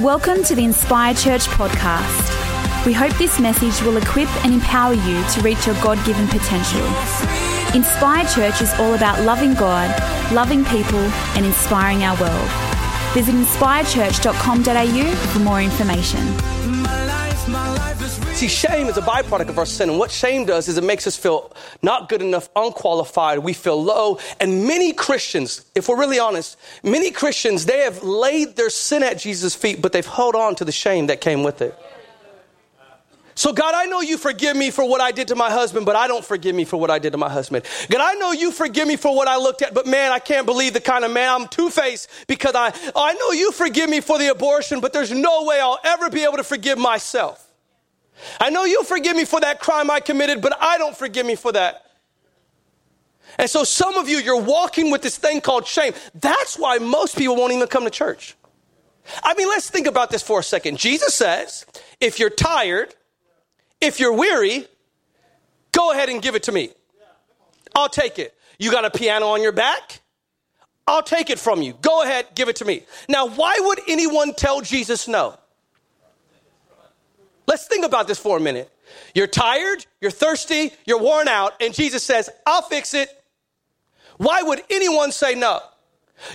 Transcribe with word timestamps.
Welcome 0.00 0.42
to 0.44 0.54
the 0.54 0.64
Inspire 0.64 1.12
Church 1.14 1.46
podcast. 1.48 2.86
We 2.86 2.92
hope 2.92 3.12
this 3.18 3.38
message 3.38 3.80
will 3.86 3.98
equip 3.98 4.28
and 4.44 4.54
empower 4.54 4.94
you 4.94 5.24
to 5.24 5.40
reach 5.42 5.66
your 5.66 5.74
God 5.76 6.02
given 6.06 6.26
potential. 6.28 6.84
Inspire 7.74 8.24
Church 8.26 8.62
is 8.62 8.72
all 8.80 8.94
about 8.94 9.20
loving 9.22 9.54
God, 9.54 9.90
loving 10.32 10.64
people, 10.64 10.98
and 11.36 11.44
inspiring 11.44 12.04
our 12.04 12.18
world. 12.18 12.48
Visit 13.12 13.34
inspirechurch.com.au 13.34 15.14
for 15.32 15.38
more 15.40 15.60
information. 15.60 16.26
See, 18.42 18.48
shame 18.48 18.88
is 18.88 18.96
a 18.96 19.02
byproduct 19.02 19.50
of 19.50 19.58
our 19.58 19.64
sin. 19.64 19.88
And 19.88 20.00
what 20.00 20.10
shame 20.10 20.46
does 20.46 20.66
is 20.66 20.76
it 20.76 20.82
makes 20.82 21.06
us 21.06 21.16
feel 21.16 21.54
not 21.80 22.08
good 22.08 22.20
enough, 22.20 22.48
unqualified. 22.56 23.38
We 23.38 23.52
feel 23.52 23.80
low. 23.80 24.18
And 24.40 24.66
many 24.66 24.92
Christians, 24.92 25.64
if 25.76 25.88
we're 25.88 25.96
really 25.96 26.18
honest, 26.18 26.58
many 26.82 27.12
Christians, 27.12 27.66
they 27.66 27.84
have 27.84 28.02
laid 28.02 28.56
their 28.56 28.68
sin 28.68 29.04
at 29.04 29.16
Jesus' 29.16 29.54
feet, 29.54 29.80
but 29.80 29.92
they've 29.92 30.04
held 30.04 30.34
on 30.34 30.56
to 30.56 30.64
the 30.64 30.72
shame 30.72 31.06
that 31.06 31.20
came 31.20 31.44
with 31.44 31.62
it. 31.62 31.78
So, 33.36 33.52
God, 33.52 33.76
I 33.76 33.86
know 33.86 34.00
you 34.00 34.18
forgive 34.18 34.56
me 34.56 34.72
for 34.72 34.88
what 34.88 35.00
I 35.00 35.12
did 35.12 35.28
to 35.28 35.36
my 35.36 35.48
husband, 35.48 35.86
but 35.86 35.94
I 35.94 36.08
don't 36.08 36.24
forgive 36.24 36.56
me 36.56 36.64
for 36.64 36.78
what 36.78 36.90
I 36.90 36.98
did 36.98 37.12
to 37.12 37.18
my 37.18 37.30
husband. 37.30 37.64
God, 37.90 38.00
I 38.00 38.14
know 38.14 38.32
you 38.32 38.50
forgive 38.50 38.88
me 38.88 38.96
for 38.96 39.14
what 39.14 39.28
I 39.28 39.36
looked 39.36 39.62
at, 39.62 39.72
but 39.72 39.86
man, 39.86 40.10
I 40.10 40.18
can't 40.18 40.46
believe 40.46 40.72
the 40.72 40.80
kind 40.80 41.04
of 41.04 41.12
man 41.12 41.42
I'm 41.42 41.46
two 41.46 41.70
faced 41.70 42.10
because 42.26 42.56
I, 42.56 42.74
I 42.96 43.14
know 43.14 43.30
you 43.30 43.52
forgive 43.52 43.88
me 43.88 44.00
for 44.00 44.18
the 44.18 44.32
abortion, 44.32 44.80
but 44.80 44.92
there's 44.92 45.12
no 45.12 45.44
way 45.44 45.60
I'll 45.60 45.78
ever 45.84 46.10
be 46.10 46.24
able 46.24 46.38
to 46.38 46.44
forgive 46.44 46.76
myself. 46.76 47.50
I 48.40 48.50
know 48.50 48.64
you 48.64 48.84
forgive 48.84 49.16
me 49.16 49.24
for 49.24 49.40
that 49.40 49.60
crime 49.60 49.90
I 49.90 50.00
committed, 50.00 50.40
but 50.40 50.56
I 50.60 50.78
don't 50.78 50.96
forgive 50.96 51.26
me 51.26 51.34
for 51.34 51.52
that. 51.52 51.86
And 53.38 53.48
so, 53.48 53.64
some 53.64 53.96
of 53.96 54.08
you, 54.08 54.18
you're 54.18 54.40
walking 54.40 54.90
with 54.90 55.02
this 55.02 55.16
thing 55.16 55.40
called 55.40 55.66
shame. 55.66 55.94
That's 56.14 56.58
why 56.58 56.78
most 56.78 57.16
people 57.16 57.36
won't 57.36 57.52
even 57.52 57.66
come 57.68 57.84
to 57.84 57.90
church. 57.90 58.36
I 59.22 59.34
mean, 59.34 59.48
let's 59.48 59.70
think 59.70 59.86
about 59.86 60.10
this 60.10 60.22
for 60.22 60.40
a 60.40 60.42
second. 60.42 60.78
Jesus 60.78 61.14
says, 61.14 61.66
if 62.00 62.18
you're 62.18 62.30
tired, 62.30 62.94
if 63.80 63.98
you're 63.98 64.12
weary, 64.12 64.66
go 65.72 65.92
ahead 65.92 66.08
and 66.08 66.22
give 66.22 66.34
it 66.34 66.44
to 66.44 66.52
me. 66.52 66.70
I'll 67.74 67.88
take 67.88 68.18
it. 68.18 68.34
You 68.58 68.70
got 68.70 68.84
a 68.84 68.90
piano 68.90 69.26
on 69.28 69.42
your 69.42 69.52
back? 69.52 70.00
I'll 70.86 71.02
take 71.02 71.30
it 71.30 71.38
from 71.38 71.62
you. 71.62 71.74
Go 71.80 72.02
ahead, 72.02 72.26
give 72.34 72.48
it 72.48 72.56
to 72.56 72.64
me. 72.64 72.84
Now, 73.08 73.28
why 73.28 73.56
would 73.58 73.80
anyone 73.88 74.34
tell 74.34 74.60
Jesus 74.60 75.08
no? 75.08 75.38
Let's 77.46 77.66
think 77.66 77.84
about 77.84 78.06
this 78.06 78.18
for 78.18 78.36
a 78.36 78.40
minute. 78.40 78.70
You're 79.14 79.26
tired, 79.26 79.86
you're 80.00 80.10
thirsty, 80.10 80.72
you're 80.86 81.00
worn 81.00 81.28
out, 81.28 81.54
and 81.60 81.74
Jesus 81.74 82.02
says, 82.02 82.30
I'll 82.46 82.62
fix 82.62 82.94
it. 82.94 83.08
Why 84.18 84.42
would 84.42 84.62
anyone 84.70 85.12
say 85.12 85.34
no? 85.34 85.60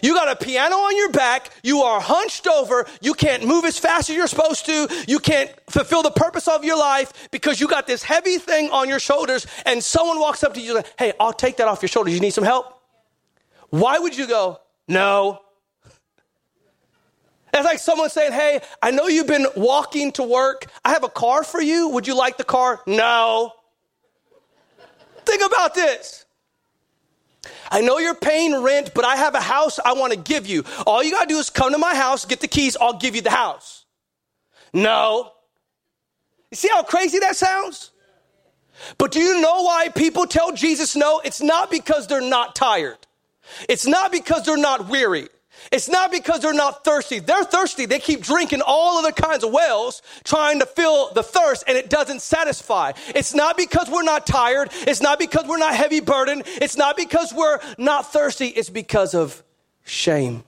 You 0.02 0.14
got 0.14 0.30
a 0.30 0.44
piano 0.44 0.76
on 0.76 0.98
your 0.98 1.12
back. 1.12 1.52
You 1.64 1.82
are 1.84 2.02
hunched 2.02 2.48
over. 2.48 2.86
You 3.02 3.14
can't 3.14 3.46
move 3.46 3.64
as 3.66 3.80
fast 3.80 4.10
as 4.10 4.16
you're 4.16 4.28
supposed 4.28 4.66
to. 4.66 4.88
You 5.08 5.20
can't 5.20 5.50
fulfill 5.70 6.04
the 6.04 6.12
purpose 6.12 6.48
of 6.48 6.66
your 6.66 6.78
life 6.78 7.30
because 7.32 7.62
you 7.62 7.68
got 7.68 7.88
this 7.88 8.04
heavy 8.04 8.38
thing 8.38 8.70
on 8.72 8.90
your 8.90 9.00
shoulders 9.00 9.48
and 9.66 9.82
someone 9.84 10.20
walks 10.20 10.44
up 10.44 10.54
to 10.56 10.60
you 10.60 10.76
and 10.76 10.78
like, 10.78 10.94
Hey, 11.00 11.14
I'll 11.20 11.34
take 11.34 11.58
that 11.58 11.68
off 11.68 11.82
your 11.82 11.90
shoulders. 11.90 12.14
You 12.14 12.20
need 12.20 12.32
some 12.32 12.44
help? 12.44 12.82
Why 13.70 13.98
would 13.98 14.18
you 14.18 14.28
go, 14.28 14.60
no? 14.88 15.42
It's 17.54 17.66
like 17.66 17.80
someone 17.80 18.10
saying, 18.10 18.34
Hey, 18.34 18.62
I 18.82 18.92
know 18.92 19.08
you've 19.08 19.28
been 19.28 19.48
walking 19.56 20.12
to 20.14 20.24
work. 20.24 20.66
I 20.84 20.92
have 20.92 21.04
a 21.04 21.10
car 21.10 21.44
for 21.44 21.62
you. 21.62 21.90
Would 21.90 22.08
you 22.08 22.16
like 22.16 22.38
the 22.38 22.44
car? 22.44 22.82
No. 22.86 23.54
Think 25.26 25.44
about 25.46 25.74
this. 25.74 26.26
I 27.72 27.82
know 27.82 27.98
you're 27.98 28.16
paying 28.16 28.62
rent, 28.62 28.92
but 28.94 29.06
I 29.06 29.16
have 29.16 29.36
a 29.36 29.42
house 29.42 29.80
I 29.84 29.94
want 29.94 30.14
to 30.14 30.20
give 30.20 30.48
you. 30.48 30.64
All 30.86 31.04
you 31.04 31.12
got 31.12 31.28
to 31.28 31.34
do 31.34 31.40
is 31.40 31.50
come 31.50 31.72
to 31.74 31.78
my 31.78 31.96
house, 31.96 32.26
get 32.26 32.40
the 32.40 32.48
keys, 32.48 32.78
I'll 32.80 32.98
give 32.98 33.16
you 33.16 33.22
the 33.22 33.32
house. 33.32 33.86
No. 34.74 35.32
You 36.52 36.56
see 36.56 36.70
how 36.70 36.84
crazy 36.84 37.20
that 37.20 37.36
sounds? 37.36 37.92
But 38.98 39.12
do 39.12 39.20
you 39.20 39.42
know 39.42 39.64
why 39.64 39.90
people 39.90 40.26
tell 40.28 40.52
Jesus 40.52 40.96
no? 40.96 41.20
It's 41.26 41.42
not 41.42 41.72
because 41.72 42.08
they're 42.08 42.22
not 42.22 42.56
tired. 42.56 42.98
It's 43.68 43.88
not 43.88 44.12
because 44.12 44.46
they're 44.46 44.58
not 44.58 44.88
weary. 44.88 45.30
It's 45.72 45.90
not 45.90 46.12
because 46.12 46.42
they're 46.42 46.54
not 46.54 46.84
thirsty. 46.84 47.20
They're 47.20 47.44
thirsty. 47.44 47.86
They 47.86 48.00
keep 48.00 48.22
drinking 48.22 48.62
all 48.66 49.00
other 49.00 49.12
kinds 49.12 49.44
of 49.44 49.52
wells 49.52 50.02
trying 50.24 50.60
to 50.60 50.66
fill 50.66 51.12
the 51.14 51.24
thirst 51.24 51.64
and 51.68 51.78
it 51.78 51.90
doesn't 51.90 52.22
satisfy. 52.22 52.94
It's 53.10 53.34
not 53.34 53.58
because 53.58 53.90
we're 53.90 54.04
not 54.04 54.26
tired. 54.26 54.70
It's 54.88 55.02
not 55.02 55.20
because 55.20 55.46
we're 55.48 55.58
not 55.58 55.76
heavy 55.76 56.00
burdened. 56.00 56.44
It's 56.46 56.78
not 56.78 56.96
because 56.96 57.34
we're 57.34 57.60
not 57.78 58.12
thirsty. 58.12 58.48
It's 58.48 58.70
because 58.70 59.14
of 59.14 59.44
shame. 59.84 60.44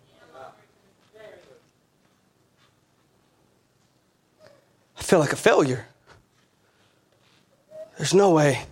I 4.97 5.01
feel 5.01 5.19
like 5.19 5.33
a 5.33 5.37
failure. 5.37 5.85
There's 7.97 8.13
no 8.13 8.31
way 8.31 8.63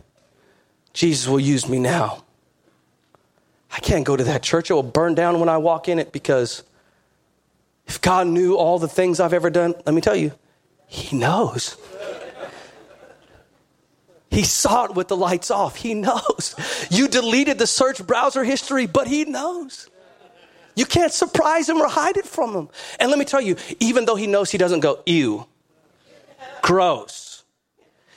Jesus 0.94 1.28
will 1.28 1.40
use 1.40 1.68
me 1.68 1.80
now. 1.80 2.24
I 3.78 3.80
can't 3.80 4.04
go 4.04 4.18
to 4.18 4.24
that 4.24 4.42
church. 4.42 4.72
It 4.72 4.74
will 4.74 4.82
burn 4.82 5.14
down 5.14 5.40
when 5.40 5.50
I 5.50 5.58
walk 5.60 5.88
in 5.88 6.00
it 6.00 6.12
because 6.12 6.64
if 7.86 8.02
God 8.02 8.26
knew 8.26 8.56
all 8.56 8.80
the 8.80 8.88
things 8.88 9.20
I've 9.20 9.34
ever 9.34 9.52
done, 9.52 9.76
let 9.86 9.94
me 9.94 10.02
tell 10.02 10.16
you, 10.16 10.32
He 10.88 11.16
knows. 11.16 11.78
He 14.32 14.42
saw 14.42 14.86
it 14.86 14.96
with 14.96 15.10
the 15.10 15.16
lights 15.16 15.52
off. 15.52 15.76
He 15.76 15.94
knows. 15.94 16.56
You 16.90 17.08
deleted 17.08 17.60
the 17.60 17.68
search 17.68 18.06
browser 18.06 18.44
history, 18.44 18.88
but 18.88 19.08
He 19.08 19.26
knows. 19.26 19.92
You 20.76 20.88
can't 20.88 21.14
surprise 21.14 21.70
Him 21.70 21.78
or 21.78 21.88
hide 21.88 22.18
it 22.18 22.26
from 22.26 22.56
Him. 22.56 22.70
And 23.00 23.12
let 23.12 23.20
me 23.20 23.26
tell 23.26 23.42
you, 23.42 23.58
even 23.80 24.06
though 24.06 24.16
He 24.16 24.26
knows, 24.26 24.50
He 24.50 24.58
doesn't 24.58 24.80
go, 24.80 25.04
ew, 25.06 25.46
gross. 26.64 27.44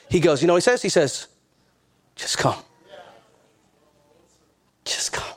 He 0.09 0.19
goes, 0.19 0.41
you 0.41 0.47
know 0.47 0.55
He 0.55 0.61
says? 0.61 0.81
He 0.81 0.89
says, 0.89 1.27
just 2.15 2.39
come. 2.39 2.57
Just 4.85 5.13
come. 5.13 5.35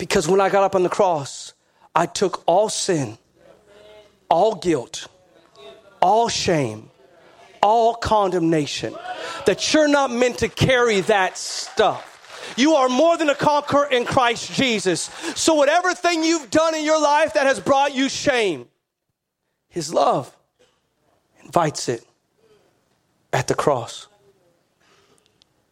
Because 0.00 0.26
when 0.26 0.40
I 0.40 0.48
got 0.48 0.62
up 0.62 0.74
on 0.74 0.82
the 0.82 0.88
cross, 0.88 1.52
I 1.94 2.06
took 2.06 2.42
all 2.46 2.70
sin, 2.70 3.18
all 4.30 4.54
guilt, 4.54 5.08
all 6.00 6.30
shame, 6.30 6.88
all 7.60 7.94
condemnation. 7.94 8.94
That 9.44 9.74
you're 9.74 9.88
not 9.88 10.10
meant 10.10 10.38
to 10.38 10.48
carry 10.48 11.02
that 11.02 11.36
stuff. 11.36 12.54
You 12.56 12.76
are 12.76 12.88
more 12.88 13.18
than 13.18 13.28
a 13.28 13.34
conqueror 13.34 13.88
in 13.90 14.06
Christ 14.06 14.50
Jesus. 14.54 15.02
So, 15.36 15.52
whatever 15.52 15.92
thing 15.92 16.24
you've 16.24 16.50
done 16.50 16.74
in 16.74 16.82
your 16.82 17.00
life 17.00 17.34
that 17.34 17.44
has 17.44 17.60
brought 17.60 17.94
you 17.94 18.08
shame, 18.08 18.68
His 19.68 19.92
love 19.92 20.34
invites 21.44 21.90
it 21.90 22.06
at 23.34 23.48
the 23.48 23.54
cross. 23.54 24.06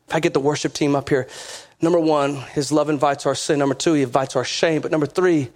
If 0.06 0.14
I 0.14 0.20
get 0.20 0.34
the 0.34 0.40
worship 0.40 0.74
team 0.74 0.94
up 0.94 1.08
here, 1.08 1.28
Number 1.80 2.00
one, 2.00 2.36
his 2.36 2.72
love 2.72 2.90
invites 2.90 3.24
our 3.24 3.34
sin. 3.34 3.58
Number 3.60 3.74
two, 3.74 3.92
he 3.94 4.02
invites 4.02 4.34
our 4.34 4.44
shame. 4.44 4.80
But 4.80 4.90
number 4.90 5.06
three, 5.06 5.50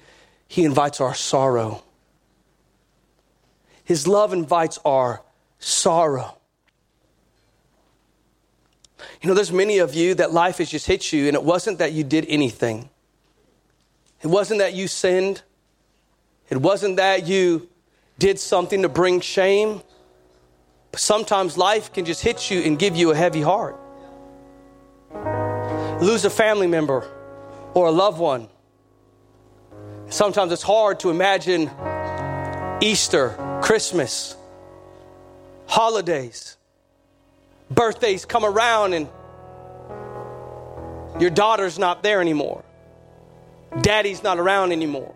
he 0.47 0.65
invites 0.65 1.01
our 1.01 1.15
sorrow. 1.15 1.83
His 3.85 4.07
love 4.07 4.33
invites 4.33 4.79
our 4.85 5.23
sorrow. 5.59 6.39
You 9.21 9.29
know, 9.29 9.35
there's 9.35 9.53
many 9.53 9.79
of 9.79 9.95
you 9.95 10.15
that 10.15 10.33
life 10.33 10.59
has 10.59 10.71
just 10.71 10.87
hit 10.87 11.13
you, 11.13 11.27
and 11.27 11.35
it 11.35 11.43
wasn't 11.43 11.79
that 11.79 11.93
you 11.93 12.05
did 12.05 12.25
anything. 12.29 12.89
It 14.23 14.29
wasn't 14.29 14.61
that 14.61 14.75
you 14.75 14.87
sinned. 14.87 15.43
It 16.49 16.59
wasn't 16.59 16.97
that 16.97 17.27
you 17.27 17.69
did 18.19 18.39
something 18.39 18.83
to 18.83 18.89
bring 18.89 19.21
shame. 19.21 19.83
But 20.93 21.01
sometimes 21.01 21.59
life 21.59 21.93
can 21.93 22.05
just 22.05 22.23
hit 22.23 22.51
you 22.51 22.61
and 22.61 22.79
give 22.79 22.95
you 22.95 23.11
a 23.11 23.17
heavy 23.17 23.43
heart 23.43 23.82
lose 26.03 26.25
a 26.25 26.31
family 26.31 26.67
member 26.67 27.09
or 27.75 27.87
a 27.87 27.91
loved 27.91 28.19
one. 28.19 28.49
Sometimes 30.09 30.53
it's 30.53 30.63
hard 30.63 31.01
to 31.01 31.11
imagine 31.11 31.71
Easter, 32.81 33.61
Christmas, 33.63 34.37
holidays, 35.67 36.57
birthdays 37.71 38.25
come 38.25 38.45
around 38.45 38.93
and 38.95 39.09
your 41.21 41.31
daughter's 41.31 41.79
not 41.79 42.03
there 42.03 42.21
anymore. 42.21 42.65
Daddy's 43.81 44.23
not 44.23 44.39
around 44.39 44.73
anymore. 44.73 45.15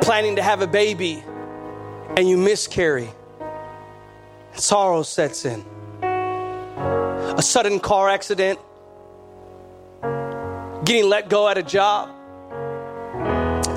Planning 0.00 0.36
to 0.36 0.42
have 0.42 0.62
a 0.62 0.66
baby 0.66 1.22
and 2.16 2.28
you 2.28 2.36
miscarry 2.36 3.10
sorrow 4.56 5.02
sets 5.02 5.44
in. 5.44 5.64
A 6.02 7.42
sudden 7.42 7.80
car 7.80 8.08
accident, 8.08 8.58
getting 10.84 11.08
let 11.08 11.28
go 11.28 11.48
at 11.48 11.58
a 11.58 11.62
job, 11.62 12.10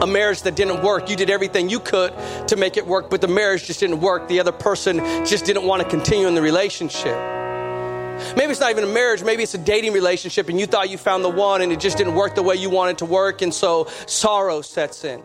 a 0.01 0.07
marriage 0.07 0.43
that 0.43 0.55
didn't 0.55 0.81
work. 0.81 1.09
You 1.09 1.15
did 1.15 1.29
everything 1.29 1.69
you 1.69 1.79
could 1.79 2.13
to 2.47 2.55
make 2.55 2.77
it 2.77 2.87
work, 2.87 3.09
but 3.09 3.19
the 3.19 3.27
marriage 3.27 3.65
just 3.65 3.81
didn't 3.81 3.99
work. 3.99 4.27
The 4.29 4.39
other 4.39 4.53
person 4.53 4.99
just 5.25 5.45
didn't 5.45 5.63
want 5.63 5.83
to 5.83 5.89
continue 5.89 6.27
in 6.27 6.35
the 6.35 6.41
relationship. 6.41 7.17
Maybe 8.35 8.51
it's 8.51 8.59
not 8.59 8.71
even 8.71 8.83
a 8.83 8.87
marriage, 8.87 9.23
maybe 9.23 9.43
it's 9.43 9.53
a 9.53 9.57
dating 9.57 9.93
relationship 9.93 10.49
and 10.49 10.59
you 10.59 10.65
thought 10.65 10.89
you 10.89 10.97
found 10.97 11.23
the 11.23 11.29
one 11.29 11.61
and 11.61 11.71
it 11.71 11.79
just 11.79 11.97
didn't 11.97 12.15
work 12.15 12.35
the 12.35 12.43
way 12.43 12.55
you 12.55 12.69
wanted 12.69 12.97
to 12.99 13.05
work, 13.05 13.41
and 13.41 13.53
so 13.53 13.87
sorrow 14.07 14.61
sets 14.61 15.03
in. 15.03 15.23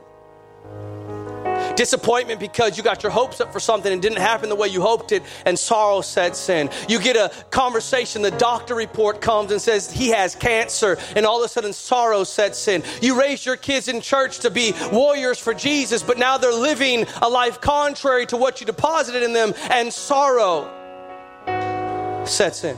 Disappointment 1.77 2.39
because 2.39 2.77
you 2.77 2.85
got 2.85 3.03
your 3.03 3.11
hopes 3.11 3.41
up 3.41 3.53
for 3.53 3.61
something 3.61 3.93
and 3.93 4.01
didn't 4.01 4.19
happen 4.19 4.49
the 4.49 4.55
way 4.55 4.69
you 4.69 4.81
hoped 4.81 5.13
it, 5.13 5.23
and 5.45 5.59
sorrow 5.59 6.01
sets 6.01 6.49
in. 6.49 6.71
You 6.89 7.01
get 7.01 7.17
a 7.17 7.33
conversation, 7.51 8.23
the 8.23 8.31
doctor 8.31 8.75
report 8.75 9.21
comes 9.21 9.51
and 9.51 9.61
says 9.61 9.91
he 9.91 10.09
has 10.09 10.35
cancer, 10.35 10.97
and 11.17 11.27
all 11.27 11.43
of 11.43 11.45
a 11.45 11.49
sudden 11.49 11.73
sorrow 11.73 12.25
sets 12.25 12.69
in. 12.69 12.83
You 13.03 13.19
raise 13.19 13.45
your 13.45 13.57
kids 13.57 13.89
in 13.89 14.01
church 14.01 14.41
to 14.41 14.51
be 14.51 14.73
warriors 14.93 15.39
for 15.39 15.55
Jesus, 15.55 16.03
but 16.03 16.19
now 16.19 16.39
they're 16.39 16.53
living 16.53 17.07
a 17.21 17.29
life 17.29 17.61
contrary 17.61 18.27
to 18.27 18.37
what 18.37 18.61
you 18.61 18.67
deposited 18.67 19.23
in 19.23 19.33
them, 19.33 19.53
and 19.71 19.93
sorrow 19.93 20.71
sets 22.25 22.65
in. 22.65 22.77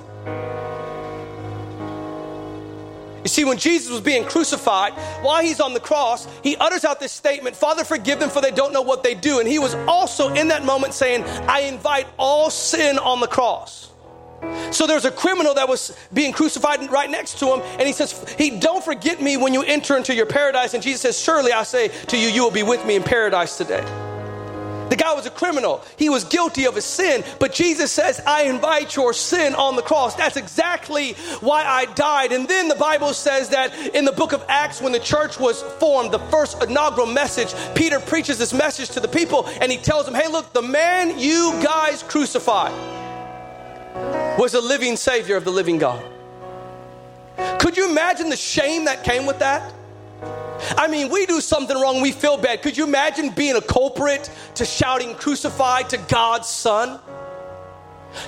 You 3.26 3.28
see, 3.28 3.44
when 3.44 3.58
Jesus 3.58 3.90
was 3.90 4.00
being 4.00 4.24
crucified, 4.24 4.92
while 5.20 5.42
he's 5.42 5.58
on 5.58 5.74
the 5.74 5.80
cross, 5.80 6.28
he 6.44 6.54
utters 6.58 6.84
out 6.84 7.00
this 7.00 7.10
statement 7.10 7.56
Father, 7.56 7.82
forgive 7.82 8.20
them, 8.20 8.30
for 8.30 8.40
they 8.40 8.52
don't 8.52 8.72
know 8.72 8.82
what 8.82 9.02
they 9.02 9.16
do. 9.16 9.40
And 9.40 9.48
he 9.48 9.58
was 9.58 9.74
also 9.88 10.32
in 10.32 10.46
that 10.46 10.64
moment 10.64 10.94
saying, 10.94 11.24
I 11.48 11.62
invite 11.62 12.06
all 12.20 12.50
sin 12.50 13.00
on 13.00 13.18
the 13.18 13.26
cross. 13.26 13.90
So 14.70 14.86
there's 14.86 15.06
a 15.06 15.10
criminal 15.10 15.54
that 15.54 15.68
was 15.68 15.98
being 16.14 16.32
crucified 16.32 16.88
right 16.88 17.10
next 17.10 17.40
to 17.40 17.46
him, 17.46 17.62
and 17.80 17.88
he 17.88 17.92
says, 17.92 18.32
He 18.38 18.60
don't 18.60 18.84
forget 18.84 19.20
me 19.20 19.36
when 19.36 19.52
you 19.52 19.64
enter 19.64 19.96
into 19.96 20.14
your 20.14 20.26
paradise. 20.26 20.74
And 20.74 20.80
Jesus 20.80 21.00
says, 21.00 21.18
Surely 21.20 21.50
I 21.50 21.64
say 21.64 21.88
to 21.88 22.16
you, 22.16 22.28
you 22.28 22.44
will 22.44 22.52
be 22.52 22.62
with 22.62 22.86
me 22.86 22.94
in 22.94 23.02
paradise 23.02 23.58
today. 23.58 23.84
The 24.88 24.96
guy 24.96 25.14
was 25.14 25.26
a 25.26 25.30
criminal. 25.30 25.82
He 25.96 26.08
was 26.08 26.24
guilty 26.24 26.66
of 26.66 26.74
his 26.74 26.84
sin, 26.84 27.24
but 27.40 27.52
Jesus 27.52 27.90
says, 27.90 28.20
I 28.26 28.44
invite 28.44 28.94
your 28.94 29.12
sin 29.12 29.54
on 29.54 29.74
the 29.74 29.82
cross. 29.82 30.14
That's 30.14 30.36
exactly 30.36 31.14
why 31.40 31.64
I 31.64 31.86
died. 31.94 32.32
And 32.32 32.46
then 32.46 32.68
the 32.68 32.76
Bible 32.76 33.12
says 33.12 33.48
that 33.48 33.74
in 33.94 34.04
the 34.04 34.12
book 34.12 34.32
of 34.32 34.44
Acts, 34.48 34.80
when 34.80 34.92
the 34.92 35.00
church 35.00 35.40
was 35.40 35.62
formed, 35.80 36.12
the 36.12 36.18
first 36.30 36.62
inaugural 36.62 37.06
message, 37.06 37.54
Peter 37.74 37.98
preaches 37.98 38.38
this 38.38 38.52
message 38.52 38.90
to 38.90 39.00
the 39.00 39.08
people 39.08 39.46
and 39.60 39.72
he 39.72 39.78
tells 39.78 40.06
them, 40.06 40.14
Hey, 40.14 40.28
look, 40.28 40.52
the 40.52 40.62
man 40.62 41.18
you 41.18 41.58
guys 41.62 42.02
crucified 42.02 42.72
was 44.38 44.54
a 44.54 44.60
living 44.60 44.96
Savior 44.96 45.36
of 45.36 45.44
the 45.44 45.50
living 45.50 45.78
God. 45.78 46.04
Could 47.58 47.76
you 47.76 47.90
imagine 47.90 48.28
the 48.28 48.36
shame 48.36 48.84
that 48.84 49.02
came 49.02 49.26
with 49.26 49.40
that? 49.40 49.72
I 50.76 50.88
mean, 50.88 51.08
we 51.08 51.26
do 51.26 51.40
something 51.40 51.78
wrong, 51.78 52.00
we 52.00 52.12
feel 52.12 52.36
bad. 52.36 52.62
Could 52.62 52.76
you 52.76 52.84
imagine 52.84 53.30
being 53.30 53.56
a 53.56 53.60
culprit 53.60 54.30
to 54.54 54.64
shouting 54.64 55.14
crucified 55.14 55.90
to 55.90 55.98
God's 55.98 56.48
Son? 56.48 57.00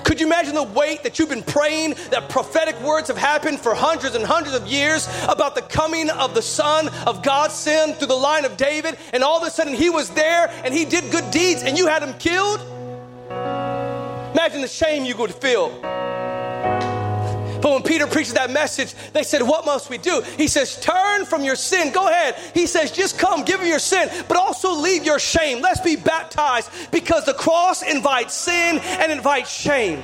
Could 0.03 0.19
you 0.19 0.27
imagine 0.27 0.53
the 0.53 0.63
weight 0.63 1.03
that 1.03 1.17
you've 1.17 1.29
been 1.29 1.43
praying, 1.43 1.95
that 2.11 2.29
prophetic 2.29 2.79
words 2.81 3.07
have 3.07 3.17
happened 3.17 3.59
for 3.59 3.73
hundreds 3.73 4.15
and 4.15 4.23
hundreds 4.23 4.55
of 4.55 4.67
years 4.67 5.07
about 5.27 5.55
the 5.55 5.61
coming 5.63 6.09
of 6.09 6.35
the 6.35 6.41
Son 6.41 6.89
of 7.07 7.23
God's 7.23 7.55
sin 7.55 7.93
through 7.93 8.07
the 8.07 8.13
line 8.13 8.45
of 8.45 8.57
David, 8.57 8.97
and 9.13 9.23
all 9.23 9.41
of 9.41 9.47
a 9.47 9.51
sudden 9.51 9.73
he 9.73 9.89
was 9.89 10.09
there 10.11 10.49
and 10.63 10.73
he 10.73 10.85
did 10.85 11.11
good 11.11 11.31
deeds 11.31 11.63
and 11.63 11.77
you 11.77 11.87
had 11.87 12.03
him 12.03 12.13
killed? 12.19 12.59
Imagine 14.33 14.61
the 14.61 14.67
shame 14.67 15.05
you 15.05 15.17
would 15.17 15.33
feel. 15.33 15.69
But 17.61 17.71
when 17.73 17.83
Peter 17.83 18.07
preaches 18.07 18.33
that 18.33 18.51
message, 18.51 18.93
they 19.11 19.23
said, 19.23 19.41
What 19.41 19.65
must 19.65 19.89
we 19.89 19.97
do? 19.97 20.21
He 20.37 20.47
says, 20.47 20.79
Turn 20.79 21.25
from 21.25 21.43
your 21.43 21.55
sin. 21.55 21.91
Go 21.91 22.07
ahead. 22.07 22.35
He 22.53 22.67
says, 22.67 22.91
Just 22.91 23.19
come, 23.19 23.43
give 23.43 23.61
your 23.65 23.79
sin, 23.79 24.09
but 24.27 24.37
also 24.37 24.73
leave 24.73 25.03
your 25.03 25.19
shame. 25.19 25.61
Let's 25.61 25.81
be 25.81 25.97
baptized 25.97 26.69
because 26.91 27.25
the 27.25 27.33
cross 27.33 27.83
invites 27.83 28.33
sin 28.33 28.79
and 28.79 29.11
invites 29.11 29.51
shame. 29.51 30.01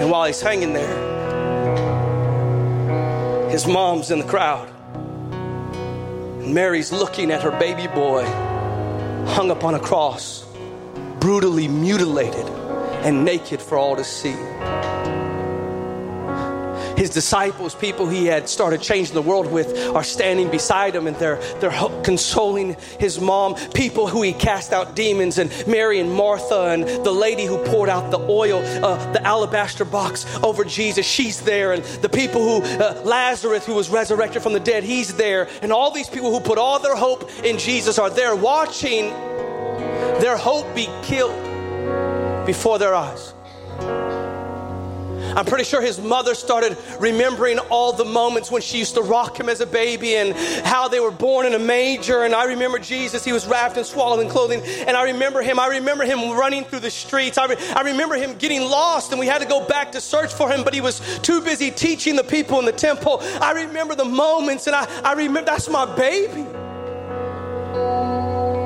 And 0.00 0.10
while 0.10 0.24
he's 0.26 0.40
hanging 0.40 0.72
there, 0.72 1.12
his 3.48 3.66
mom's 3.66 4.10
in 4.10 4.18
the 4.18 4.26
crowd. 4.26 4.68
Mary's 6.44 6.90
looking 6.90 7.30
at 7.30 7.42
her 7.42 7.52
baby 7.52 7.86
boy 7.86 8.24
hung 9.26 9.52
up 9.52 9.62
on 9.62 9.74
a 9.74 9.80
cross, 9.80 10.44
brutally 11.20 11.68
mutilated 11.68 12.63
and 13.04 13.24
naked 13.24 13.60
for 13.60 13.78
all 13.78 13.96
to 13.96 14.04
see. 14.04 14.34
His 16.96 17.10
disciples, 17.10 17.74
people 17.74 18.08
he 18.08 18.26
had 18.26 18.48
started 18.48 18.80
changing 18.80 19.14
the 19.14 19.22
world 19.22 19.50
with, 19.50 19.76
are 19.94 20.04
standing 20.04 20.50
beside 20.50 20.94
him 20.94 21.06
and 21.06 21.16
they're, 21.16 21.36
they're 21.58 21.72
consoling 22.02 22.76
his 22.98 23.20
mom. 23.20 23.56
People 23.72 24.06
who 24.06 24.22
he 24.22 24.32
cast 24.32 24.72
out 24.72 24.94
demons, 24.94 25.38
and 25.38 25.52
Mary 25.66 25.98
and 25.98 26.12
Martha, 26.12 26.68
and 26.68 26.84
the 26.84 27.12
lady 27.12 27.44
who 27.44 27.58
poured 27.64 27.88
out 27.88 28.10
the 28.10 28.20
oil, 28.20 28.62
uh, 28.84 29.12
the 29.12 29.22
alabaster 29.22 29.84
box 29.84 30.24
over 30.42 30.64
Jesus, 30.64 31.04
she's 31.04 31.40
there. 31.40 31.72
And 31.72 31.82
the 31.84 32.08
people 32.08 32.42
who, 32.42 32.66
uh, 32.82 33.02
Lazarus, 33.04 33.66
who 33.66 33.74
was 33.74 33.90
resurrected 33.90 34.42
from 34.42 34.52
the 34.52 34.60
dead, 34.60 34.84
he's 34.84 35.14
there. 35.14 35.48
And 35.62 35.72
all 35.72 35.90
these 35.90 36.08
people 36.08 36.30
who 36.30 36.40
put 36.40 36.58
all 36.58 36.78
their 36.78 36.96
hope 36.96 37.28
in 37.42 37.58
Jesus 37.58 37.98
are 37.98 38.10
there 38.10 38.36
watching 38.36 39.10
their 40.20 40.36
hope 40.36 40.72
be 40.74 40.88
killed 41.02 41.53
before 42.46 42.78
their 42.78 42.94
eyes. 42.94 43.34
I'm 45.36 45.46
pretty 45.46 45.64
sure 45.64 45.80
his 45.80 46.00
mother 46.00 46.34
started 46.34 46.76
remembering 47.00 47.58
all 47.58 47.92
the 47.92 48.04
moments 48.04 48.52
when 48.52 48.62
she 48.62 48.78
used 48.78 48.94
to 48.94 49.02
rock 49.02 49.38
him 49.38 49.48
as 49.48 49.60
a 49.60 49.66
baby 49.66 50.14
and 50.14 50.32
how 50.64 50.86
they 50.86 51.00
were 51.00 51.10
born 51.10 51.44
in 51.44 51.54
a 51.54 51.58
manger. 51.58 52.22
And 52.22 52.34
I 52.34 52.44
remember 52.44 52.78
Jesus, 52.78 53.24
he 53.24 53.32
was 53.32 53.44
wrapped 53.46 53.76
in 53.76 53.84
swaddling 53.84 54.28
clothing. 54.28 54.62
And 54.86 54.96
I 54.96 55.04
remember 55.04 55.42
him, 55.42 55.58
I 55.58 55.66
remember 55.66 56.04
him 56.04 56.30
running 56.30 56.64
through 56.64 56.80
the 56.80 56.90
streets. 56.90 57.36
I, 57.36 57.46
re- 57.46 57.56
I 57.74 57.82
remember 57.82 58.14
him 58.14 58.36
getting 58.38 58.62
lost 58.62 59.10
and 59.10 59.18
we 59.18 59.26
had 59.26 59.40
to 59.40 59.48
go 59.48 59.66
back 59.66 59.92
to 59.92 60.00
search 60.00 60.32
for 60.32 60.48
him, 60.48 60.62
but 60.62 60.72
he 60.72 60.80
was 60.80 61.00
too 61.20 61.40
busy 61.40 61.72
teaching 61.72 62.14
the 62.14 62.24
people 62.24 62.60
in 62.60 62.64
the 62.64 62.72
temple. 62.72 63.18
I 63.40 63.52
remember 63.52 63.96
the 63.96 64.04
moments 64.04 64.68
and 64.68 64.76
I, 64.76 64.84
I 65.02 65.14
remember 65.14 65.50
that's 65.50 65.68
my 65.68 65.84
baby. 65.96 66.46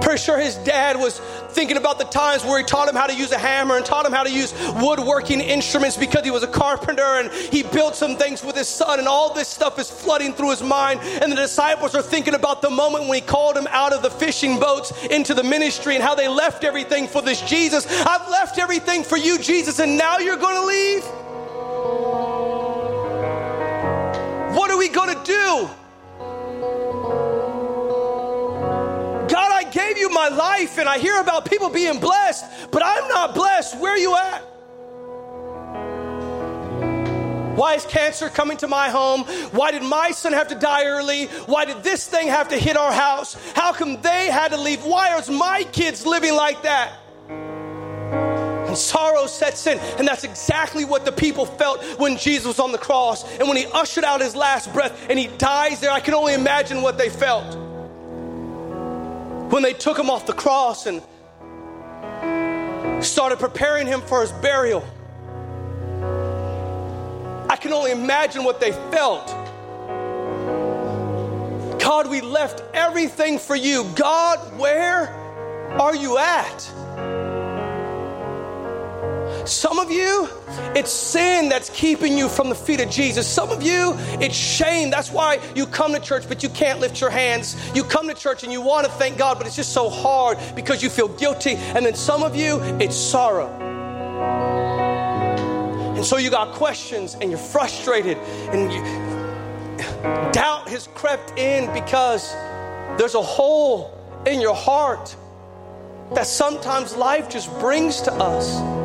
Pretty 0.09 0.23
sure 0.23 0.39
his 0.39 0.55
dad 0.55 0.97
was 0.97 1.19
thinking 1.51 1.77
about 1.77 1.99
the 1.99 2.07
times 2.07 2.43
where 2.43 2.57
he 2.57 2.65
taught 2.65 2.89
him 2.89 2.95
how 2.95 3.07
to 3.07 3.15
use 3.15 3.31
a 3.31 3.37
hammer 3.37 3.77
and 3.77 3.85
taught 3.85 4.07
him 4.07 4.13
how 4.13 4.23
to 4.23 4.33
use 4.33 4.55
woodworking 4.81 5.43
instruments 5.43 5.99
because 5.99 6.25
he 6.25 6.31
was 6.31 6.43
a 6.43 6.47
carpenter 6.47 7.03
and 7.03 7.31
he 7.31 7.63
built 7.63 7.95
some 7.95 8.17
things 8.17 8.43
with 8.43 8.57
his 8.57 8.69
son, 8.69 9.01
and 9.01 9.07
all 9.07 9.35
this 9.35 9.49
stuff 9.49 9.79
is 9.79 9.91
flooding 9.91 10.33
through 10.33 10.49
his 10.49 10.63
mind. 10.63 11.01
And 11.01 11.31
the 11.31 11.37
disciples 11.37 11.95
are 11.95 12.01
thinking 12.01 12.33
about 12.33 12.63
the 12.63 12.71
moment 12.71 13.07
when 13.07 13.17
he 13.17 13.21
called 13.21 13.55
him 13.55 13.67
out 13.69 13.93
of 13.93 14.01
the 14.01 14.09
fishing 14.09 14.59
boats 14.59 14.95
into 15.09 15.35
the 15.35 15.43
ministry 15.43 15.95
and 15.95 16.03
how 16.03 16.15
they 16.15 16.27
left 16.27 16.65
everything 16.65 17.07
for 17.07 17.21
this 17.21 17.43
Jesus. 17.43 17.87
I've 18.07 18.31
left 18.31 18.59
everything 18.59 19.05
for 19.05 19.19
you, 19.19 19.39
Jesus, 19.39 19.79
and 19.79 19.99
now 19.99 20.17
you're 20.17 20.39
going 20.39 20.57
to 20.57 20.67
leave? 20.67 21.05
What 24.57 24.71
are 24.71 24.79
we 24.79 24.89
going 24.89 25.15
to 25.15 25.23
do? 25.23 25.69
You 29.99 30.11
my 30.11 30.29
life 30.29 30.79
and 30.79 30.89
I 30.89 30.99
hear 30.99 31.21
about 31.21 31.45
people 31.49 31.69
being 31.69 32.01
blessed, 32.01 32.71
but 32.71 32.83
I'm 32.85 33.09
not 33.09 33.35
blessed. 33.35 33.79
Where 33.79 33.93
are 33.93 33.99
you 33.99 34.17
at? 34.17 34.43
Why 37.59 37.75
is 37.75 37.85
cancer 37.87 38.29
coming 38.29 38.57
to 38.59 38.69
my 38.69 38.89
home? 38.89 39.25
Why 39.51 39.73
did 39.73 39.83
my 39.83 40.13
son 40.13 40.33
have 40.33 40.47
to 40.49 40.55
die 40.55 40.85
early? 40.85 41.27
Why 41.47 41.65
did 41.65 41.83
this 41.83 42.07
thing 42.07 42.29
have 42.29 42.51
to 42.51 42.57
hit 42.57 42.77
our 42.77 42.93
house? 42.93 43.37
How 43.55 43.73
come 43.73 44.01
they 44.01 44.29
had 44.31 44.53
to 44.53 44.57
leave? 44.57 44.85
Why 44.85 45.13
are 45.13 45.33
my 45.33 45.65
kids 45.73 46.07
living 46.07 46.35
like 46.35 46.63
that? 46.63 46.93
And 47.29 48.79
sorrow 48.79 49.27
sets 49.27 49.67
in. 49.67 49.81
And 49.99 50.07
that's 50.07 50.23
exactly 50.23 50.85
what 50.85 51.05
the 51.05 51.11
people 51.11 51.47
felt 51.47 51.83
when 51.99 52.17
Jesus 52.17 52.47
was 52.47 52.61
on 52.61 52.71
the 52.71 52.79
cross. 52.79 53.25
And 53.39 53.49
when 53.49 53.57
he 53.57 53.67
ushered 53.67 54.05
out 54.05 54.21
his 54.21 54.37
last 54.37 54.73
breath 54.73 54.97
and 55.11 55.19
he 55.19 55.27
dies 55.27 55.81
there, 55.81 55.91
I 55.91 55.99
can 55.99 56.15
only 56.15 56.35
imagine 56.35 56.81
what 56.81 56.97
they 56.97 57.09
felt 57.09 57.68
when 59.51 59.63
they 59.63 59.73
took 59.73 59.99
him 59.99 60.11
off 60.11 60.27
the 60.27 60.33
cross 60.33 60.87
and 60.87 61.03
started 63.05 63.39
preparing 63.39 63.87
him 63.87 64.01
for 64.03 64.21
his 64.21 64.33
burial. 64.33 64.85
I 67.51 67.57
can 67.57 67.73
only 67.73 67.93
imagine 67.93 68.45
what 68.45 68.61
they 68.61 68.73
felt. 68.91 69.27
God, 71.81 72.09
we 72.11 72.21
left 72.21 72.63
everything 72.75 73.39
for 73.39 73.57
you. 73.57 73.89
God, 73.95 74.39
where 74.59 75.09
are 75.81 75.97
you 75.97 76.19
at? 76.19 76.71
Some 79.49 79.79
of 79.79 79.91
you, 79.91 80.29
it's 80.77 80.93
sin 80.93 81.49
that's 81.49 81.71
keeping 81.71 82.19
you 82.19 82.29
from 82.29 82.51
the 82.51 82.55
feet 82.55 82.81
of 82.81 82.91
Jesus. 82.91 83.27
Some 83.27 83.49
of 83.49 83.63
you, 83.63 83.95
it's 84.21 84.37
shame. 84.37 84.91
That's 84.91 85.11
why 85.11 85.41
you 85.55 85.67
come 85.67 85.95
to 85.95 86.01
church, 86.01 86.29
but 86.29 86.43
you 86.43 86.51
can't 86.51 86.81
lift 86.81 87.01
your 87.01 87.09
hands. 87.09 87.57
You 87.75 87.83
come 87.83 88.09
to 88.09 88.15
church 88.15 88.43
and 88.43 88.53
you 88.53 88.61
want 88.61 88.85
to 88.85 88.93
thank 88.93 89.17
God, 89.17 89.39
but 89.39 89.47
it's 89.47 89.57
just 89.57 89.73
so 89.73 89.89
hard 89.89 90.37
because 90.55 90.83
you 90.83 90.91
feel 90.91 91.09
guilty. 91.09 91.55
And 91.55 91.87
then 91.87 91.95
some 91.95 92.23
of 92.23 92.37
you, 92.37 92.61
it's 92.79 92.95
sorrow. 92.95 93.49
And 95.97 96.05
so 96.05 96.19
you 96.19 96.29
got 96.31 96.55
questions 96.55 97.15
and 97.15 97.31
you're 97.31 97.39
frustrated 97.39 98.19
and 98.53 98.71
you, 98.71 98.83
doubt 100.31 100.69
has 100.69 100.89
crept 100.89 101.39
in 101.39 101.73
because 101.73 102.35
there's 102.99 103.15
a 103.15 103.23
hole 103.23 103.99
in 104.27 104.43
your 104.43 104.55
heart 104.55 105.17
that 106.15 106.27
sometimes 106.27 106.95
life 106.95 107.31
just 107.31 107.51
brings 107.61 108.03
to 108.03 108.13
us. 108.13 108.78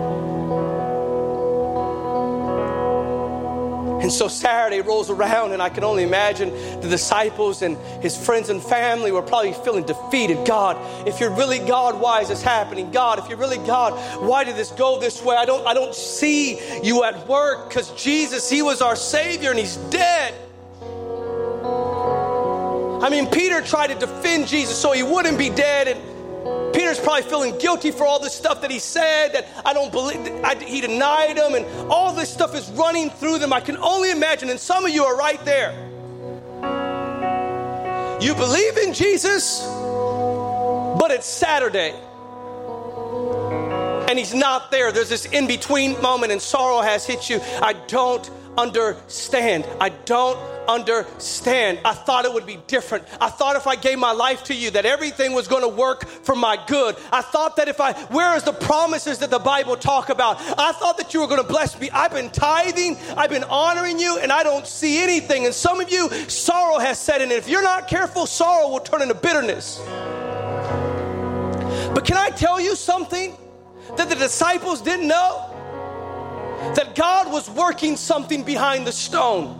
And 4.03 4.12
so 4.12 4.27
Saturday 4.27 4.81
rolls 4.81 5.10
around, 5.10 5.53
and 5.53 5.62
I 5.62 5.69
can 5.69 5.86
only 5.86 6.03
imagine 6.03 6.50
the 6.81 6.89
disciples 6.89 7.62
and 7.62 7.77
his 8.03 8.17
friends 8.17 8.50
and 8.50 8.62
family 8.62 9.13
were 9.13 9.22
probably 9.22 9.53
feeling 9.53 9.86
defeated. 9.86 10.45
God, 10.45 10.77
if 11.07 11.22
you're 11.22 11.33
really 11.33 11.60
God, 11.60 12.01
why 12.01 12.19
is 12.19 12.27
this 12.27 12.41
happening? 12.41 12.91
God, 12.91 13.17
if 13.17 13.29
you're 13.29 13.38
really 13.38 13.65
God, 13.65 13.93
why 14.22 14.43
did 14.43 14.57
this 14.57 14.72
go 14.72 15.00
this 15.00 15.24
way? 15.24 15.38
I 15.38 15.45
don't, 15.45 15.65
I 15.65 15.74
don't 15.74 15.95
see 15.95 16.60
you 16.83 17.05
at 17.05 17.25
work 17.29 17.69
because 17.69 17.91
Jesus, 17.91 18.50
He 18.50 18.62
was 18.62 18.81
our 18.81 18.98
Savior 18.98 19.51
and 19.51 19.60
He's 19.60 19.77
dead. 19.77 20.33
I 23.03 23.10
mean, 23.10 23.27
Peter 23.27 23.62
tried 23.62 23.88
to 23.88 23.95
defend 23.95 24.48
Jesus 24.48 24.77
so 24.77 24.93
he 24.93 25.03
wouldn't 25.03 25.38
be 25.38 25.50
dead, 25.50 25.89
and 25.89 26.01
Peter's 26.84 27.00
probably 27.00 27.22
feeling 27.22 27.58
guilty 27.60 27.92
for 27.92 28.06
all 28.06 28.20
this 28.20 28.34
stuff 28.34 28.60
that 28.60 28.70
he 28.70 28.78
said, 28.78 29.32
that 29.32 29.48
I 29.63 29.72
don't 29.72 29.90
believe, 29.90 30.20
I, 30.44 30.56
he 30.56 30.82
denied 30.82 31.38
him, 31.38 31.54
and 31.56 31.66
all 31.90 32.13
this 32.13 32.30
stuff 32.30 32.54
is 32.56 32.70
running 32.72 33.10
through 33.10 33.40
them. 33.40 33.54
I 33.54 33.62
can 33.62 33.78
only 33.78 34.12
imagine, 34.12 34.50
and 34.50 34.60
some 34.60 34.84
of 34.84 34.92
you 34.92 35.06
are 35.06 35.16
right 35.16 35.40
there. 35.46 35.72
You 38.20 38.36
believe 38.36 38.78
in 38.80 38.94
Jesus, 38.94 39.66
but 39.66 41.10
it's 41.10 41.25
Saturday. 41.25 41.94
And 44.10 44.20
he's 44.20 44.34
not 44.34 44.70
there. 44.70 44.92
There's 44.92 45.08
this 45.08 45.25
in 45.28 45.48
between 45.48 46.02
moment, 46.02 46.34
and 46.34 46.42
sorrow 46.42 46.82
has 46.82 47.06
hit 47.06 47.30
you. 47.30 47.40
I 47.62 47.72
don't 47.88 48.30
understand. 48.58 49.66
I 49.80 49.88
don't 49.88 50.38
understand. 50.67 51.79
I 51.86 51.93
thought 51.93 52.25
it 52.25 52.34
would 52.34 52.46
be 52.46 52.58
different. 52.67 53.05
I 53.20 53.29
thought 53.29 53.55
if 53.55 53.67
I 53.67 53.75
gave 53.75 54.00
my 54.00 54.12
life 54.12 54.43
to 54.46 54.53
you 54.53 54.72
that 54.72 54.86
everything 54.86 55.34
was 55.34 55.48
going 55.48 55.62
to 55.62 55.67
work 55.67 56.05
for 56.08 56.36
my 56.36 56.63
good. 56.67 56.96
I 57.12 57.22
thought 57.22 57.55
that 57.58 57.67
if 57.67 57.79
I 57.82 57.93
where 58.05 58.36
is 58.36 58.43
the 58.43 58.53
promises 58.53 59.20
that 59.20 59.29
the 59.29 59.39
Bible 59.39 59.75
talk 59.75 60.10
about? 60.10 60.38
I 60.58 60.72
thought 60.74 60.98
that 60.98 61.13
you 61.13 61.22
were 61.22 61.27
going 61.27 61.41
to 61.41 61.48
bless 61.48 61.79
me. 61.79 61.89
I've 61.91 62.12
been 62.12 62.29
tithing, 62.29 62.98
I've 63.17 63.29
been 63.29 63.43
honoring 63.46 64.00
you 64.00 64.20
and 64.20 64.32
I 64.32 64.43
don't 64.43 64.67
see 64.67 65.01
anything. 65.01 65.46
And 65.46 65.53
some 65.53 65.79
of 65.79 65.91
you 65.91 66.10
sorrow 66.29 66.79
has 66.79 67.00
set 67.00 67.22
in. 67.22 67.24
And 67.24 67.32
if 67.32 67.48
you're 67.48 67.63
not 67.63 67.88
careful, 67.88 68.25
sorrow 68.25 68.70
will 68.70 68.79
turn 68.79 69.01
into 69.01 69.15
bitterness. 69.15 69.79
But 71.93 72.05
can 72.05 72.17
I 72.17 72.29
tell 72.32 72.60
you 72.60 72.75
something 72.75 73.38
that 73.98 74.10
the 74.10 74.15
disciples 74.15 74.82
didn't 74.82 75.08
know? 75.08 75.50
That 76.75 76.96
God 76.96 77.32
was 77.32 77.50
working 77.50 77.98
something 77.98 78.43
behind 78.43 78.88
the 78.88 78.91
stone 78.91 79.60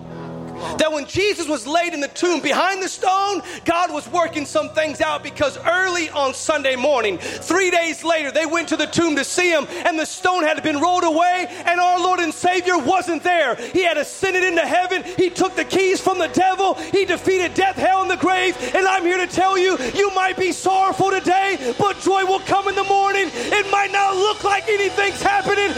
that 0.78 0.92
when 0.92 1.06
Jesus 1.06 1.48
was 1.48 1.68
laid 1.68 1.94
in 1.94 2.00
the 2.00 2.08
tomb 2.08 2.42
behind 2.42 2.82
the 2.82 2.90
stone, 2.90 3.42
God 3.66 3.92
was 3.92 4.08
working 4.10 4.46
some 4.46 4.70
things 4.70 5.02
out 5.02 5.24
because 5.24 5.58
early 5.66 6.10
on 6.10 6.34
Sunday 6.34 6.76
morning, 6.76 7.18
three 7.18 7.72
days 7.72 8.04
later, 8.04 8.32
they 8.32 8.46
went 8.46 8.70
to 8.70 8.78
the 8.78 8.86
tomb 8.86 9.16
to 9.16 9.24
see 9.24 9.50
him, 9.52 9.68
and 9.86 9.98
the 9.98 10.06
stone 10.06 10.44
had 10.44 10.62
been 10.64 10.80
rolled 10.80 11.04
away, 11.04 11.48
and 11.66 11.80
our 11.80 12.00
Lord 12.00 12.20
and 12.20 12.34
Savior 12.34 12.78
wasn't 12.78 13.24
there. 13.24 13.56
He 13.56 13.84
had 13.84 13.98
ascended 13.98 14.44
into 14.44 14.62
heaven, 14.62 15.04
He 15.18 15.30
took 15.30 15.56
the 15.56 15.66
keys 15.66 16.00
from 16.00 16.20
the 16.20 16.28
devil, 16.30 16.76
He 16.76 17.06
defeated 17.06 17.54
death, 17.54 17.76
hell, 17.76 18.02
and 18.02 18.12
the 18.12 18.18
grave. 18.18 18.58
And 18.76 18.88
I'm 18.88 19.04
here 19.04 19.18
to 19.18 19.28
tell 19.28 19.58
you, 19.58 19.78
you 19.94 20.12
might 20.14 20.38
be 20.38 20.52
sorrowful 20.52 21.12
today, 21.12 21.74
but 21.78 22.00
joy 22.00 22.26
will 22.26 22.40
come 22.42 22.68
in 22.68 22.76
the 22.76 22.84
morning. 22.84 23.30
It 23.34 23.70
might 23.72 23.92
not 23.92 24.16
look 24.16 24.44
like 24.44 24.68
anything's 24.68 25.22
happening, 25.22 25.72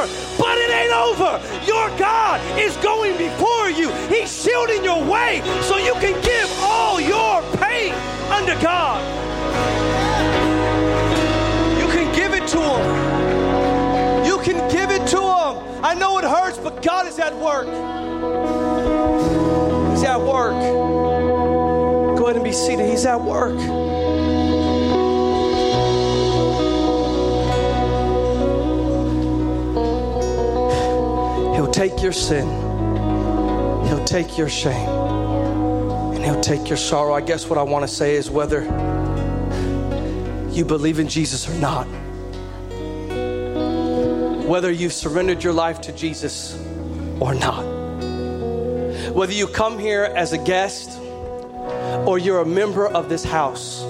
over, 0.00 0.12
but 0.38 0.58
it 0.58 0.70
ain't 0.70 0.92
over. 0.92 1.40
Your 1.66 1.88
God 1.98 2.40
is 2.58 2.76
going 2.78 3.16
before 3.16 3.70
you. 3.70 3.90
He's 4.08 4.42
shielding 4.42 4.84
your 4.84 5.02
way 5.04 5.42
so 5.62 5.76
you 5.76 5.94
can 5.94 6.20
give 6.22 6.50
all 6.62 7.00
your 7.00 7.42
pain 7.58 7.92
unto 8.30 8.60
God. 8.62 9.00
You 11.78 11.86
can 11.88 12.14
give 12.14 12.32
it 12.32 12.46
to 12.48 12.58
Him. 12.58 14.24
You 14.24 14.38
can 14.38 14.70
give 14.70 14.90
it 14.90 15.06
to 15.08 15.20
Him. 15.20 15.84
I 15.84 15.94
know 15.94 16.18
it 16.18 16.24
hurts, 16.24 16.58
but 16.58 16.82
God 16.82 17.06
is 17.06 17.18
at 17.18 17.34
work. 17.36 17.66
He's 19.90 20.04
at 20.04 20.20
work. 20.20 20.58
Go 22.18 22.24
ahead 22.24 22.36
and 22.36 22.44
be 22.44 22.52
seated. 22.52 22.88
He's 22.88 23.06
at 23.06 23.20
work. 23.20 23.58
Take 31.80 32.02
your 32.02 32.12
sin, 32.12 32.46
He'll 33.86 34.04
take 34.04 34.36
your 34.36 34.50
shame, 34.50 34.86
and 36.14 36.22
He'll 36.22 36.42
take 36.42 36.68
your 36.68 36.76
sorrow. 36.76 37.14
I 37.14 37.22
guess 37.22 37.48
what 37.48 37.58
I 37.58 37.62
want 37.62 37.84
to 37.84 37.88
say 37.88 38.16
is 38.16 38.28
whether 38.28 38.64
you 40.50 40.66
believe 40.66 40.98
in 40.98 41.08
Jesus 41.08 41.48
or 41.48 41.54
not, 41.54 41.86
whether 44.46 44.70
you've 44.70 44.92
surrendered 44.92 45.42
your 45.42 45.54
life 45.54 45.80
to 45.80 45.92
Jesus 45.92 46.62
or 47.18 47.34
not, 47.34 47.62
whether 49.14 49.32
you 49.32 49.46
come 49.46 49.78
here 49.78 50.04
as 50.04 50.34
a 50.34 50.38
guest 50.38 51.00
or 52.06 52.18
you're 52.18 52.42
a 52.42 52.46
member 52.46 52.88
of 52.88 53.08
this 53.08 53.24
house, 53.24 53.80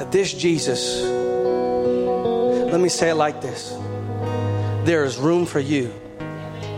that 0.00 0.10
this 0.10 0.34
Jesus, 0.34 1.00
let 2.72 2.80
me 2.80 2.88
say 2.88 3.10
it 3.10 3.14
like 3.14 3.40
this 3.40 3.72
there 4.82 5.04
is 5.04 5.16
room 5.16 5.46
for 5.46 5.60
you 5.60 5.92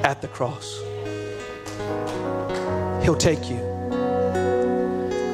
at 0.09 0.23
the 0.23 0.29
cross. 0.29 0.81
He'll 3.05 3.15
take 3.15 3.51
you. 3.51 3.61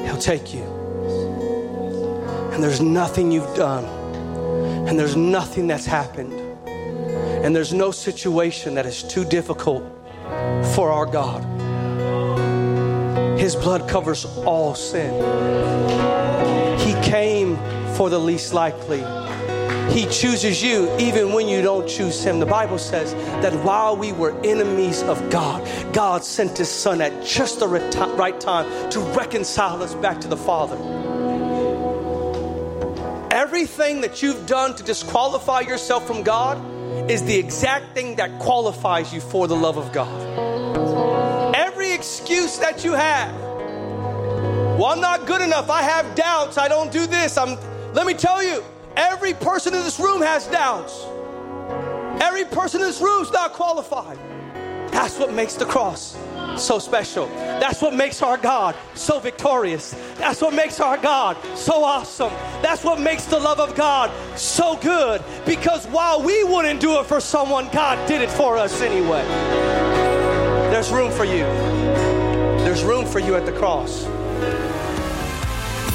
He'll 0.04 0.19
take 0.19 0.52
you. 0.52 0.64
And 2.52 2.61
there's 2.61 2.81
nothing 2.81 3.31
you've 3.31 3.54
done, 3.54 3.85
and 4.88 4.99
there's 4.99 5.14
nothing 5.14 5.69
that's 5.69 5.87
happened, 5.87 6.33
and 7.45 7.54
there's 7.54 7.73
no 7.73 7.93
situation 7.93 8.75
that 8.75 8.85
is 8.85 9.04
too 9.04 9.25
difficult 9.25 9.85
for 10.75 10.90
our 10.90 11.07
God. 11.07 11.45
His 13.38 13.54
blood 13.54 13.88
covers 13.88 14.25
all 14.45 14.75
sin. 14.75 15.12
He 16.81 16.95
came 17.09 17.57
for 17.95 18.11
the 18.11 18.19
least 18.19 18.52
likely. 18.52 19.04
He 19.91 20.07
chooses 20.07 20.62
you 20.62 20.95
even 20.99 21.33
when 21.33 21.49
you 21.49 21.62
don't 21.62 21.88
choose 21.88 22.23
Him. 22.25 22.41
The 22.41 22.47
Bible 22.47 22.79
says 22.79 23.14
that 23.43 23.53
while 23.64 23.97
we 23.97 24.12
were 24.12 24.38
enemies 24.45 25.03
of 25.03 25.31
God, 25.31 25.67
God 25.93 26.25
sent 26.25 26.59
His 26.59 26.69
Son 26.69 27.00
at 27.00 27.25
just 27.25 27.61
the 27.61 27.69
right 27.69 28.41
time 28.41 28.91
to 28.91 29.00
reconcile 29.00 29.83
us 29.83 29.95
back 29.95 30.21
to 30.23 30.29
the 30.29 30.37
Father. 30.37 30.76
Everything 33.31 34.00
that 34.00 34.23
you've 34.23 34.47
done 34.47 34.75
to 34.76 34.83
disqualify 34.83 35.61
yourself 35.61 36.07
from 36.07 36.23
God 36.23 36.59
is 37.11 37.23
the 37.25 37.37
exact 37.37 37.95
thing 37.95 38.17
that 38.17 38.38
qualifies 38.38 39.12
you 39.12 39.21
for 39.21 39.47
the 39.47 39.57
love 39.57 39.76
of 39.76 39.93
God. 39.93 41.55
Every 41.55 41.93
excuse 41.93 42.59
that 42.59 42.85
you 42.85 42.93
have, 42.93 43.35
well, 44.79 44.87
I'm 44.87 45.00
not 45.00 45.26
good 45.26 45.41
enough. 45.41 45.71
I 45.71 45.83
have 45.83 46.14
doubts. 46.14 46.59
I 46.59 46.69
don't 46.69 46.91
do 46.91 47.07
this. 47.07 47.38
I'm. 47.38 47.59
Let 47.93 48.07
me 48.07 48.14
tell 48.14 48.43
you, 48.43 48.64
every 48.96 49.34
person 49.34 49.74
in 49.74 49.82
this 49.82 49.98
room 49.98 50.20
has 50.22 50.46
doubts. 50.46 51.04
Every 52.22 52.44
person 52.44 52.80
in 52.80 52.86
this 52.86 53.00
room 53.00 53.22
is 53.22 53.32
not 53.32 53.52
qualified. 53.52 54.18
That's 54.90 55.18
what 55.18 55.32
makes 55.32 55.54
the 55.54 55.64
cross 55.64 56.16
so 56.56 56.78
special. 56.78 57.26
That's 57.26 57.82
what 57.82 57.94
makes 57.94 58.22
our 58.22 58.36
God 58.36 58.76
so 58.94 59.18
victorious. 59.18 59.94
That's 60.16 60.40
what 60.40 60.54
makes 60.54 60.78
our 60.80 60.96
God 60.96 61.36
so 61.56 61.82
awesome. 61.82 62.30
That's 62.62 62.84
what 62.84 63.00
makes 63.00 63.24
the 63.24 63.38
love 63.38 63.58
of 63.58 63.74
God 63.74 64.12
so 64.38 64.76
good 64.76 65.22
because 65.44 65.86
while 65.86 66.22
we 66.22 66.44
wouldn't 66.44 66.80
do 66.80 67.00
it 67.00 67.06
for 67.06 67.20
someone, 67.20 67.68
God 67.72 68.06
did 68.08 68.22
it 68.22 68.30
for 68.30 68.56
us 68.56 68.80
anyway. 68.80 69.24
There's 70.70 70.90
room 70.92 71.10
for 71.10 71.24
you. 71.24 71.44
There's 72.62 72.84
room 72.84 73.06
for 73.06 73.18
you 73.18 73.34
at 73.34 73.46
the 73.46 73.52
cross. 73.52 74.04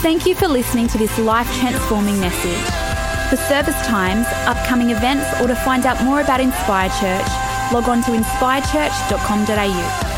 Thank 0.02 0.26
you 0.26 0.36
for 0.36 0.48
listening 0.48 0.88
to 0.90 0.98
this 0.98 1.18
life 1.20 1.48
transforming 1.60 2.20
message. 2.20 2.79
For 3.30 3.38
service 3.38 3.76
times, 3.86 4.26
upcoming 4.48 4.90
events, 4.90 5.40
or 5.40 5.48
to 5.48 5.56
find 5.56 5.86
out 5.86 6.04
more 6.04 6.22
about 6.22 6.40
Inspire 6.40 6.90
Church, 6.90 7.28
log 7.72 7.88
on 7.88 8.02
to 8.02 8.12
inspirechurch.com.au. 8.12 10.09